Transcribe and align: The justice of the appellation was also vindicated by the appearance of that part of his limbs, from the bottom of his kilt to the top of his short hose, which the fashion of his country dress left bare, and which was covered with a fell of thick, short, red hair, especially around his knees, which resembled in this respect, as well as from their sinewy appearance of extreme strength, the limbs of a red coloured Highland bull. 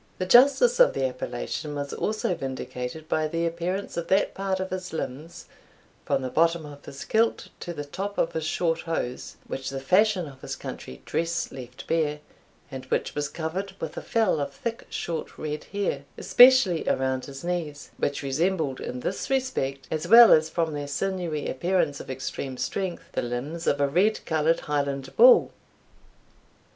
The 0.17 0.25
justice 0.25 0.79
of 0.79 0.93
the 0.93 1.05
appellation 1.05 1.75
was 1.75 1.93
also 1.93 2.33
vindicated 2.33 3.07
by 3.07 3.27
the 3.27 3.45
appearance 3.45 3.97
of 3.97 4.07
that 4.07 4.33
part 4.33 4.59
of 4.59 4.71
his 4.71 4.91
limbs, 4.93 5.45
from 6.05 6.23
the 6.23 6.31
bottom 6.31 6.65
of 6.65 6.83
his 6.83 7.05
kilt 7.05 7.49
to 7.59 7.71
the 7.71 7.85
top 7.85 8.17
of 8.17 8.33
his 8.33 8.43
short 8.43 8.81
hose, 8.81 9.35
which 9.45 9.69
the 9.69 9.79
fashion 9.79 10.25
of 10.27 10.41
his 10.41 10.55
country 10.55 11.03
dress 11.05 11.51
left 11.51 11.85
bare, 11.85 12.19
and 12.71 12.85
which 12.85 13.13
was 13.13 13.29
covered 13.29 13.75
with 13.79 13.95
a 13.95 14.01
fell 14.01 14.39
of 14.41 14.51
thick, 14.51 14.87
short, 14.89 15.37
red 15.37 15.65
hair, 15.65 16.05
especially 16.17 16.89
around 16.89 17.25
his 17.25 17.43
knees, 17.43 17.91
which 17.97 18.23
resembled 18.23 18.79
in 18.81 19.01
this 19.01 19.29
respect, 19.29 19.87
as 19.91 20.07
well 20.07 20.31
as 20.31 20.49
from 20.49 20.73
their 20.73 20.87
sinewy 20.87 21.47
appearance 21.47 21.99
of 21.99 22.09
extreme 22.09 22.57
strength, 22.57 23.03
the 23.11 23.21
limbs 23.21 23.67
of 23.67 23.79
a 23.79 23.87
red 23.87 24.19
coloured 24.25 24.61
Highland 24.61 25.15
bull. 25.15 25.51